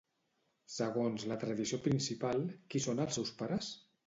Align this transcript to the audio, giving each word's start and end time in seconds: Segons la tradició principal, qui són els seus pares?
Segons 0.75 1.25
la 1.31 1.37
tradició 1.43 1.79
principal, 1.83 2.43
qui 2.73 2.83
són 2.89 3.05
els 3.07 3.21
seus 3.21 3.37
pares? 3.45 3.73